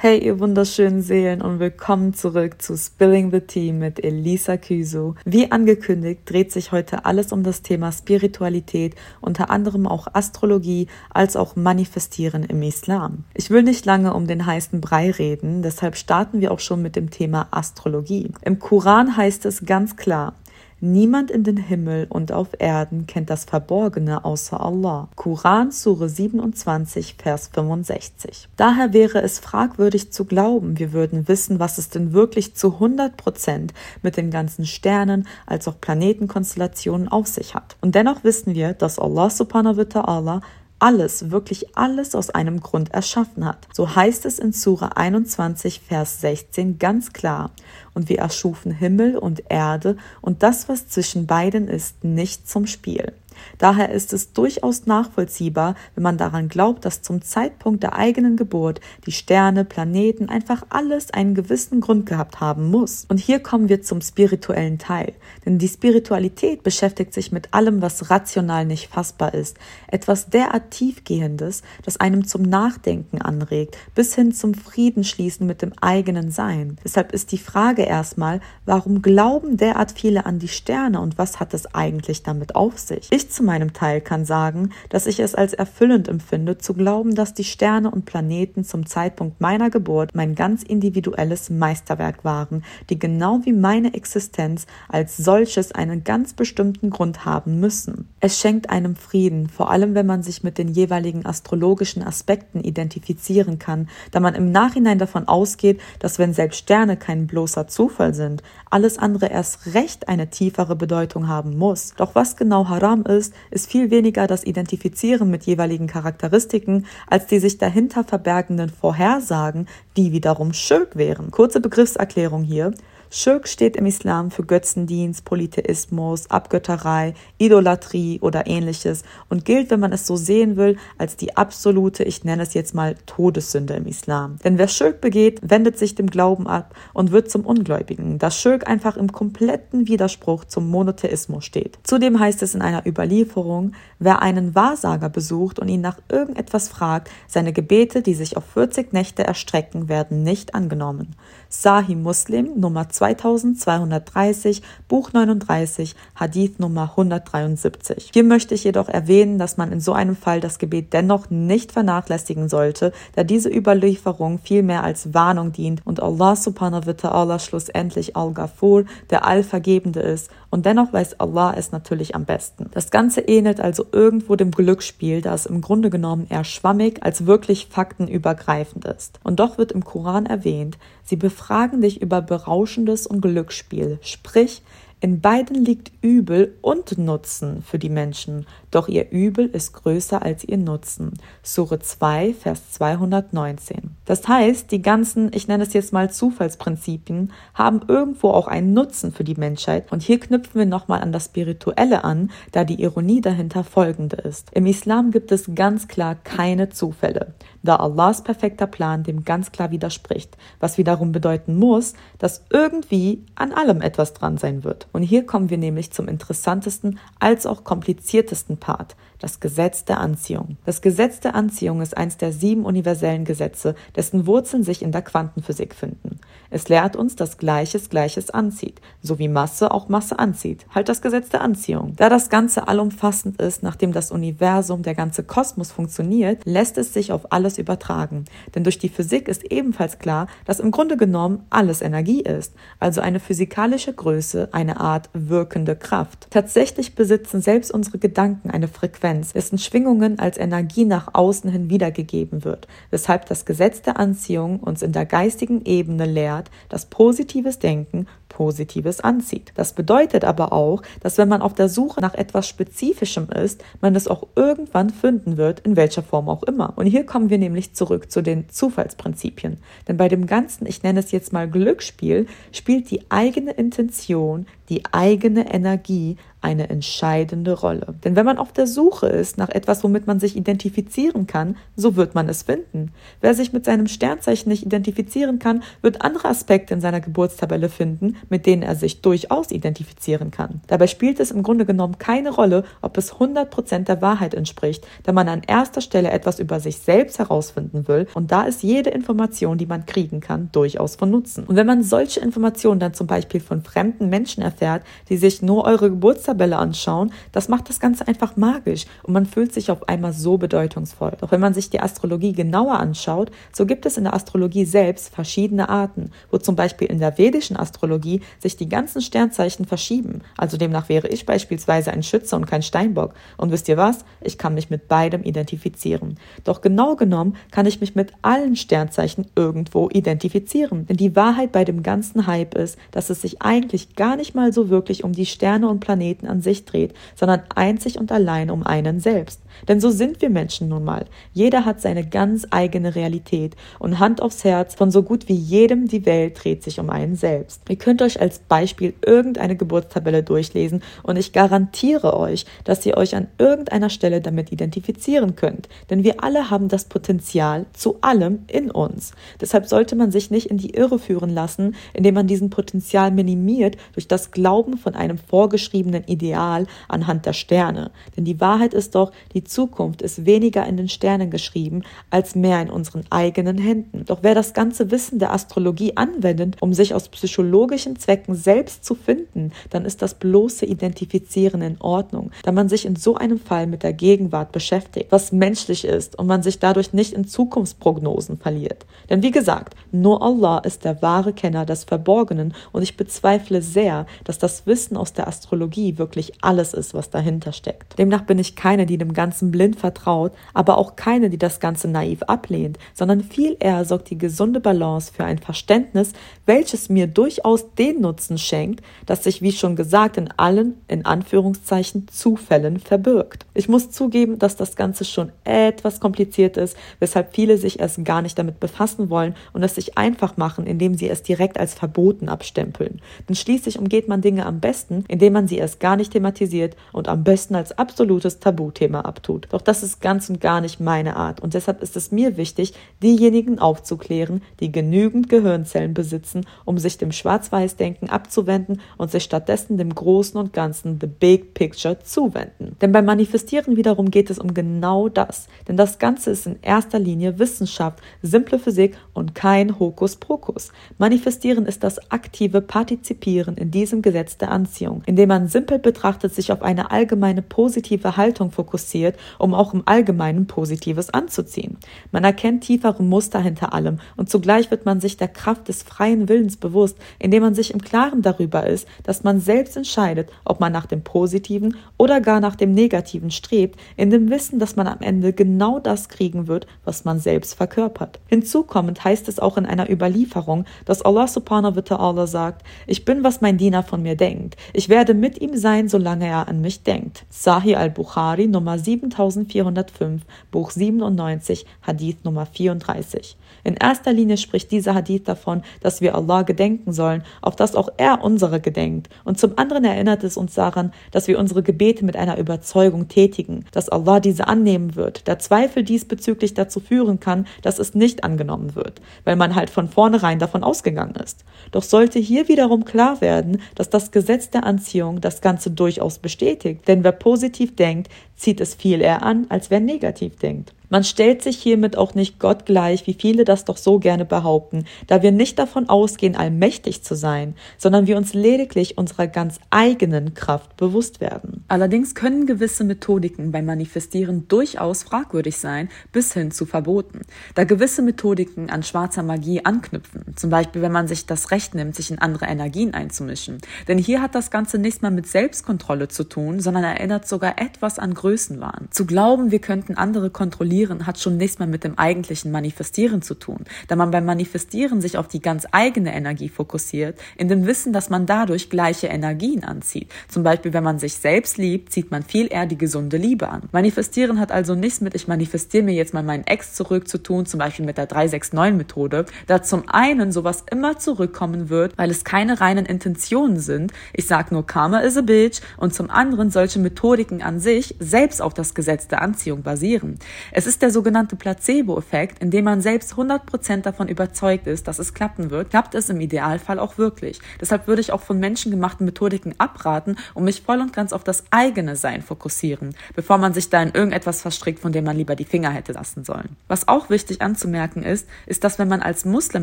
[0.00, 5.16] Hey, ihr wunderschönen Seelen und willkommen zurück zu Spilling the Tea mit Elisa Küso.
[5.24, 11.34] Wie angekündigt dreht sich heute alles um das Thema Spiritualität, unter anderem auch Astrologie, als
[11.34, 13.24] auch Manifestieren im Islam.
[13.34, 16.94] Ich will nicht lange um den heißen Brei reden, deshalb starten wir auch schon mit
[16.94, 18.30] dem Thema Astrologie.
[18.42, 20.34] Im Koran heißt es ganz klar,
[20.80, 25.08] Niemand in den Himmel und auf Erden kennt das Verborgene außer Allah.
[25.16, 28.48] Koran Sure 27, Vers 65.
[28.56, 33.16] Daher wäre es fragwürdig zu glauben, wir würden wissen, was es denn wirklich zu 100
[33.16, 37.76] Prozent mit den ganzen Sternen als auch Planetenkonstellationen auf sich hat.
[37.80, 40.42] Und dennoch wissen wir, dass Allah subhanahu wa ta'ala
[40.78, 43.66] alles, wirklich alles aus einem Grund erschaffen hat.
[43.72, 47.50] So heißt es in Sura 21, Vers 16 ganz klar.
[47.94, 53.12] Und wir erschufen Himmel und Erde und das, was zwischen beiden ist, nicht zum Spiel.
[53.58, 58.80] Daher ist es durchaus nachvollziehbar, wenn man daran glaubt, dass zum Zeitpunkt der eigenen Geburt
[59.06, 63.06] die Sterne, Planeten, einfach alles einen gewissen Grund gehabt haben muss.
[63.08, 65.12] Und hier kommen wir zum spirituellen Teil.
[65.44, 69.56] Denn die Spiritualität beschäftigt sich mit allem, was rational nicht fassbar ist.
[69.88, 76.30] Etwas derart tiefgehendes, das einem zum Nachdenken anregt, bis hin zum Friedensschließen mit dem eigenen
[76.30, 76.78] Sein.
[76.84, 81.54] Deshalb ist die Frage erstmal, warum glauben derart viele an die Sterne und was hat
[81.54, 83.08] es eigentlich damit auf sich?
[83.10, 87.34] Ich zu meinem Teil kann sagen, dass ich es als erfüllend empfinde, zu glauben, dass
[87.34, 93.40] die Sterne und Planeten zum Zeitpunkt meiner Geburt mein ganz individuelles Meisterwerk waren, die genau
[93.44, 98.08] wie meine Existenz als solches einen ganz bestimmten Grund haben müssen.
[98.20, 103.58] Es schenkt einem Frieden, vor allem wenn man sich mit den jeweiligen astrologischen Aspekten identifizieren
[103.58, 108.42] kann, da man im Nachhinein davon ausgeht, dass wenn selbst Sterne kein bloßer Zufall sind,
[108.70, 111.94] alles andere erst recht eine tiefere Bedeutung haben muss.
[111.96, 117.26] Doch was genau Haram ist, ist, ist viel weniger das Identifizieren mit jeweiligen Charakteristiken als
[117.26, 119.66] die sich dahinter verbergenden Vorhersagen,
[119.96, 121.30] die wiederum Schirk wären.
[121.30, 122.72] Kurze Begriffserklärung hier.
[123.10, 129.92] Schirk steht im Islam für Götzendienst, Polytheismus, Abgötterei, Idolatrie oder ähnliches und gilt, wenn man
[129.92, 134.36] es so sehen will, als die absolute, ich nenne es jetzt mal Todessünde im Islam.
[134.44, 138.68] Denn wer Schirk begeht, wendet sich dem Glauben ab und wird zum Ungläubigen, da Schirk
[138.68, 141.78] einfach im kompletten Widerspruch zum Monotheismus steht.
[141.84, 147.10] Zudem heißt es in einer Überlieferung, wer einen Wahrsager besucht und ihn nach irgendetwas fragt,
[147.26, 151.16] seine Gebete, die sich auf 40 Nächte erstrecken, werden nicht angenommen.
[151.50, 158.10] Sahih Muslim Nummer 2230, Buch 39, Hadith Nummer 173.
[158.12, 161.72] Hier möchte ich jedoch erwähnen, dass man in so einem Fall das Gebet dennoch nicht
[161.72, 168.14] vernachlässigen sollte, da diese Überlieferung vielmehr als Warnung dient und Allah subhanahu wa ta'ala schlussendlich
[168.14, 172.70] Al-Ghafur, der Allvergebende ist und dennoch weiß Allah es natürlich am besten.
[172.72, 177.26] Das Ganze ähnelt also irgendwo dem Glücksspiel, da es im Grunde genommen eher schwammig als
[177.26, 179.20] wirklich faktenübergreifend ist.
[179.24, 184.62] Und doch wird im Koran erwähnt, sie befragen dich über Berauschendes und Glücksspiel, sprich,
[185.00, 190.42] in beiden liegt Übel und Nutzen für die Menschen, doch ihr Übel ist größer als
[190.42, 191.12] ihr Nutzen.
[191.42, 193.90] Sure 2, Vers 219.
[194.06, 199.12] Das heißt, die ganzen, ich nenne es jetzt mal Zufallsprinzipien, haben irgendwo auch einen Nutzen
[199.12, 199.92] für die Menschheit.
[199.92, 204.50] Und hier knüpfen wir nochmal an das Spirituelle an, da die Ironie dahinter folgende ist.
[204.54, 209.70] Im Islam gibt es ganz klar keine Zufälle, da Allahs perfekter Plan dem ganz klar
[209.70, 214.88] widerspricht, was wiederum bedeuten muss, dass irgendwie an allem etwas dran sein wird.
[214.92, 220.56] Und hier kommen wir nämlich zum interessantesten als auch kompliziertesten Part, das Gesetz der Anziehung.
[220.64, 225.02] Das Gesetz der Anziehung ist eines der sieben universellen Gesetze, dessen Wurzeln sich in der
[225.02, 226.20] Quantenphysik finden.
[226.50, 230.66] Es lehrt uns, dass Gleiches Gleiches anzieht, so wie Masse auch Masse anzieht.
[230.74, 231.92] Halt das Gesetz der Anziehung.
[231.96, 237.12] Da das Ganze allumfassend ist, nachdem das Universum, der ganze Kosmos funktioniert, lässt es sich
[237.12, 238.24] auf alles übertragen.
[238.54, 243.00] Denn durch die Physik ist ebenfalls klar, dass im Grunde genommen alles Energie ist, also
[243.00, 246.28] eine physikalische Größe, eine Art wirkende Kraft.
[246.30, 252.44] Tatsächlich besitzen selbst unsere Gedanken eine Frequenz, dessen Schwingungen als Energie nach außen hin wiedergegeben
[252.44, 258.06] wird, weshalb das Gesetz der Anziehung uns in der geistigen Ebene lehrt, dass positives Denken
[258.28, 259.52] Positives anzieht.
[259.56, 263.96] Das bedeutet aber auch, dass wenn man auf der Suche nach etwas Spezifischem ist, man
[263.96, 266.72] es auch irgendwann finden wird, in welcher Form auch immer.
[266.76, 269.58] Und hier kommen wir nämlich zurück zu den Zufallsprinzipien.
[269.88, 274.82] Denn bei dem ganzen, ich nenne es jetzt mal Glücksspiel, spielt die eigene Intention, die
[274.92, 277.94] eigene Energie eine entscheidende Rolle.
[278.04, 281.96] Denn wenn man auf der Suche ist nach etwas, womit man sich identifizieren kann, so
[281.96, 282.92] wird man es finden.
[283.20, 288.16] Wer sich mit seinem Sternzeichen nicht identifizieren kann, wird andere Aspekte in seiner Geburtstabelle finden,
[288.28, 290.60] mit denen er sich durchaus identifizieren kann.
[290.68, 295.12] Dabei spielt es im Grunde genommen keine Rolle, ob es 100% der Wahrheit entspricht, da
[295.12, 299.58] man an erster Stelle etwas über sich selbst herausfinden will und da ist jede Information,
[299.58, 301.44] die man kriegen kann, durchaus von Nutzen.
[301.44, 305.64] Und wenn man solche Informationen dann zum Beispiel von fremden Menschen erfährt, die sich nur
[305.64, 310.12] eure Geburtstabelle anschauen, das macht das Ganze einfach magisch und man fühlt sich auf einmal
[310.12, 311.12] so bedeutungsvoll.
[311.20, 315.14] Doch wenn man sich die Astrologie genauer anschaut, so gibt es in der Astrologie selbst
[315.14, 320.22] verschiedene Arten, wo zum Beispiel in der vedischen Astrologie sich die ganzen Sternzeichen verschieben.
[320.36, 323.14] Also demnach wäre ich beispielsweise ein Schütze und kein Steinbock.
[323.36, 324.04] Und wisst ihr was?
[324.20, 326.18] Ich kann mich mit beidem identifizieren.
[326.44, 330.86] Doch genau genommen kann ich mich mit allen Sternzeichen irgendwo identifizieren.
[330.86, 334.52] Denn die Wahrheit bei dem ganzen Hype ist, dass es sich eigentlich gar nicht mal
[334.52, 338.62] so wirklich um die Sterne und Planeten an sich dreht, sondern einzig und allein um
[338.64, 339.40] einen selbst.
[339.66, 341.06] Denn so sind wir Menschen nun mal.
[341.32, 345.88] Jeder hat seine ganz eigene Realität und Hand aufs Herz, von so gut wie jedem
[345.88, 347.62] die Welt dreht sich um einen selbst.
[347.68, 353.14] Ihr könnt euch als Beispiel irgendeine Geburtstabelle durchlesen und ich garantiere euch, dass ihr euch
[353.14, 355.68] an irgendeiner Stelle damit identifizieren könnt.
[355.90, 359.12] Denn wir alle haben das Potenzial zu allem in uns.
[359.40, 363.76] Deshalb sollte man sich nicht in die Irre führen lassen, indem man diesen Potenzial minimiert
[363.92, 367.90] durch das Glauben von einem vorgeschriebenen Ideal anhand der Sterne.
[368.16, 372.60] Denn die Wahrheit ist doch, die Zukunft ist weniger in den Sternen geschrieben, als mehr
[372.62, 374.04] in unseren eigenen Händen.
[374.06, 378.94] Doch wer das ganze Wissen der Astrologie anwendet, um sich aus psychologischen Zwecken selbst zu
[378.94, 383.66] finden, dann ist das bloße Identifizieren in Ordnung, da man sich in so einem Fall
[383.66, 388.86] mit der Gegenwart beschäftigt, was menschlich ist und man sich dadurch nicht in Zukunftsprognosen verliert.
[389.10, 394.06] Denn wie gesagt, nur Allah ist der wahre Kenner des Verborgenen und ich bezweifle sehr,
[394.24, 397.98] dass das Wissen aus der Astrologie wirklich alles ist, was dahinter steckt.
[397.98, 401.88] Demnach bin ich keine, die dem Ganzen blind vertraut, aber auch keine, die das Ganze
[401.88, 406.12] naiv ablehnt, sondern viel eher sorgt die gesunde Balance für ein Verständnis,
[406.46, 412.08] welches mir durchaus den Nutzen schenkt, das sich, wie schon gesagt, in allen, in Anführungszeichen,
[412.08, 413.46] Zufällen verbirgt.
[413.54, 418.22] Ich muss zugeben, dass das Ganze schon etwas kompliziert ist, weshalb viele sich erst gar
[418.22, 422.28] nicht damit befassen wollen und es sich einfach machen, indem sie es direkt als verboten
[422.28, 423.00] abstempeln.
[423.28, 427.08] Denn schließlich umgeht man Dinge am besten, indem man sie erst gar nicht thematisiert und
[427.08, 429.48] am besten als absolutes Tabuthema abtut tut.
[429.52, 432.72] Doch das ist ganz und gar nicht meine Art und deshalb ist es mir wichtig,
[433.02, 439.94] diejenigen aufzuklären, die genügend Gehirnzellen besitzen, um sich dem Schwarz-Weiß-Denken abzuwenden und sich stattdessen dem
[439.94, 442.76] Großen und Ganzen, the big picture, zuwenden.
[442.80, 445.48] Denn beim Manifestieren wiederum geht es um genau das.
[445.66, 450.72] Denn das Ganze ist in erster Linie Wissenschaft, simple Physik und kein Hokuspokus.
[450.96, 456.52] Manifestieren ist das aktive Partizipieren in diesem Gesetz der Anziehung, indem man simpel betrachtet sich
[456.52, 461.78] auf eine allgemeine positive Haltung fokussiert um auch im Allgemeinen Positives anzuziehen.
[462.12, 466.28] Man erkennt tiefere Muster hinter allem und zugleich wird man sich der Kraft des freien
[466.28, 470.72] Willens bewusst, indem man sich im Klaren darüber ist, dass man selbst entscheidet, ob man
[470.72, 475.00] nach dem Positiven oder gar nach dem Negativen strebt, in dem Wissen, dass man am
[475.00, 478.20] Ende genau das kriegen wird, was man selbst verkörpert.
[478.26, 483.24] Hinzukommend heißt es auch in einer Überlieferung, dass Allah subhanahu wa ta'ala sagt, ich bin,
[483.24, 484.56] was mein Diener von mir denkt.
[484.72, 487.26] Ich werde mit ihm sein, solange er an mich denkt.
[487.28, 493.36] Sahih al-Bukhari Nummer 7 7405, Buch 97, Hadith Nummer 34.
[493.64, 497.90] In erster Linie spricht dieser Hadith davon, dass wir Allah gedenken sollen, auf das auch
[497.98, 499.10] er unsere gedenkt.
[499.24, 503.66] Und zum anderen erinnert es uns daran, dass wir unsere Gebete mit einer Überzeugung tätigen,
[503.72, 505.26] dass Allah diese annehmen wird.
[505.26, 509.88] Der Zweifel diesbezüglich dazu führen kann, dass es nicht angenommen wird, weil man halt von
[509.88, 511.44] vornherein davon ausgegangen ist.
[511.70, 516.86] Doch sollte hier wiederum klar werden, dass das Gesetz der Anziehung das Ganze durchaus bestätigt,
[516.88, 520.72] denn wer positiv denkt, zieht es viel eher an, als wer negativ denkt.
[520.90, 524.84] Man stellt sich hiermit auch nicht Gott gleich, wie viele das doch so gerne behaupten,
[525.06, 530.32] da wir nicht davon ausgehen, allmächtig zu sein, sondern wir uns lediglich unserer ganz eigenen
[530.32, 531.64] Kraft bewusst werden.
[531.68, 537.20] Allerdings können gewisse Methodiken beim Manifestieren durchaus fragwürdig sein, bis hin zu verboten,
[537.54, 541.96] da gewisse Methodiken an schwarzer Magie anknüpfen, zum Beispiel wenn man sich das Recht nimmt,
[541.96, 543.58] sich in andere Energien einzumischen.
[543.88, 547.98] Denn hier hat das Ganze nichts mehr mit Selbstkontrolle zu tun, sondern erinnert sogar etwas
[547.98, 548.88] an größere Größenwahn.
[548.90, 553.32] Zu glauben, wir könnten andere kontrollieren, hat schon nichts mehr mit dem eigentlichen Manifestieren zu
[553.34, 557.94] tun, da man beim Manifestieren sich auf die ganz eigene Energie fokussiert, in dem Wissen,
[557.94, 560.12] dass man dadurch gleiche Energien anzieht.
[560.28, 563.62] Zum Beispiel, wenn man sich selbst liebt, zieht man viel eher die gesunde Liebe an.
[563.72, 567.46] Manifestieren hat also nichts mit, ich manifestiere mir jetzt mal meinen Ex zurück zu tun,
[567.46, 572.60] zum Beispiel mit der 369-Methode, da zum einen sowas immer zurückkommen wird, weil es keine
[572.60, 573.92] reinen Intentionen sind.
[574.12, 578.42] Ich sag nur Karma is a bitch und zum anderen solche Methodiken an sich selbst
[578.42, 580.18] auf das Gesetz der Anziehung basieren.
[580.50, 585.14] Es ist der sogenannte Placebo-Effekt, in dem man selbst 100% davon überzeugt ist, dass es
[585.14, 587.40] klappen wird, klappt es im Idealfall auch wirklich.
[587.60, 591.44] Deshalb würde ich auch von menschengemachten Methodiken abraten und mich voll und ganz auf das
[591.52, 595.44] eigene Sein fokussieren, bevor man sich da in irgendetwas verstrickt, von dem man lieber die
[595.44, 596.56] Finger hätte lassen sollen.
[596.66, 599.62] Was auch wichtig anzumerken ist, ist, dass wenn man als Muslim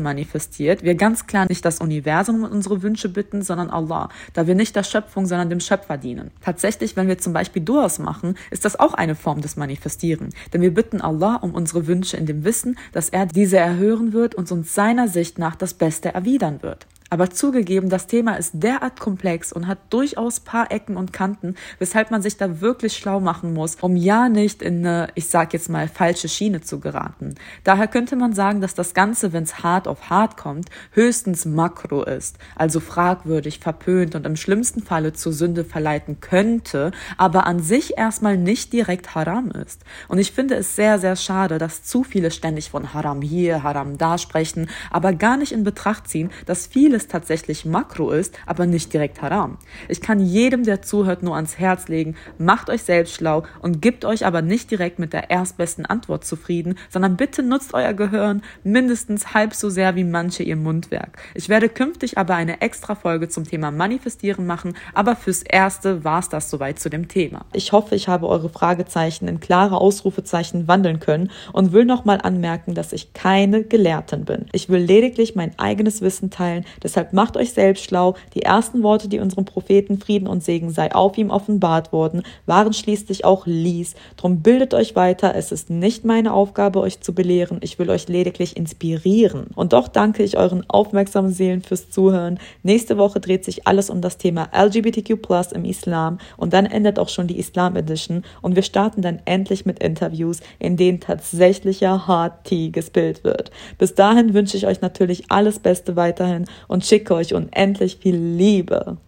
[0.00, 4.54] manifestiert, wir ganz klar nicht das Universum um unsere Wünsche bitten, sondern Allah, da wir
[4.54, 6.30] nicht der Schöpfung, sondern dem Schöpfer dienen.
[6.40, 10.60] Tatsächlich, wenn wir zum Beispiel Duas machen, ist das auch eine Form des Manifestieren, denn
[10.60, 14.50] wir bitten Allah um unsere Wünsche in dem Wissen, dass er diese erhören wird und
[14.50, 16.86] uns seiner Sicht nach das Beste erwidern wird.
[17.08, 22.10] Aber zugegeben, das Thema ist derart komplex und hat durchaus paar Ecken und Kanten, weshalb
[22.10, 25.68] man sich da wirklich schlau machen muss, um ja nicht in eine, ich sag jetzt
[25.68, 27.36] mal, falsche Schiene zu geraten.
[27.62, 32.02] Daher könnte man sagen, dass das Ganze, wenn es hart auf hart kommt, höchstens makro
[32.02, 37.96] ist, also fragwürdig, verpönt und im schlimmsten Falle zur Sünde verleiten könnte, aber an sich
[37.96, 39.82] erstmal nicht direkt haram ist.
[40.08, 43.96] Und ich finde es sehr, sehr schade, dass zu viele ständig von Haram hier, Haram
[43.96, 48.64] da sprechen, aber gar nicht in Betracht ziehen, dass viele vieles tatsächlich Makro ist, aber
[48.64, 49.58] nicht direkt Haram.
[49.88, 54.06] Ich kann jedem, der zuhört, nur ans Herz legen, macht euch selbst schlau und gebt
[54.06, 59.34] euch aber nicht direkt mit der erstbesten Antwort zufrieden, sondern bitte nutzt euer Gehirn mindestens
[59.34, 61.18] halb so sehr wie manche ihr Mundwerk.
[61.34, 66.20] Ich werde künftig aber eine extra Folge zum Thema Manifestieren machen, aber fürs Erste war
[66.20, 67.44] es das soweit zu dem Thema.
[67.52, 72.74] Ich hoffe, ich habe eure Fragezeichen in klare Ausrufezeichen wandeln können und will nochmal anmerken,
[72.74, 74.46] dass ich keine Gelehrtin bin.
[74.52, 78.14] Ich will lediglich mein eigenes Wissen teilen, Deshalb macht euch selbst schlau.
[78.34, 82.72] Die ersten Worte, die unserem Propheten Frieden und Segen sei auf ihm offenbart worden, waren
[82.72, 83.96] schließlich auch Lies.
[84.16, 85.34] Drum bildet euch weiter.
[85.34, 87.58] Es ist nicht meine Aufgabe, euch zu belehren.
[87.60, 89.48] Ich will euch lediglich inspirieren.
[89.56, 92.38] Und doch danke ich euren aufmerksamen Seelen fürs Zuhören.
[92.62, 97.00] Nächste Woche dreht sich alles um das Thema LGBTQ Plus im Islam und dann endet
[97.00, 102.06] auch schon die Islam Edition und wir starten dann endlich mit Interviews, in denen tatsächlicher
[102.06, 103.50] Hard Tea gespillt wird.
[103.76, 108.16] Bis dahin wünsche ich euch natürlich alles Beste weiterhin und und schicke euch unendlich viel
[108.16, 108.98] Liebe.